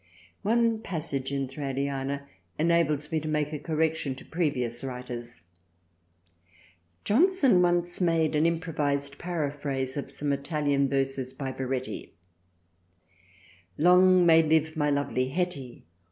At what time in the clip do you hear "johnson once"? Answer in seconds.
7.03-8.01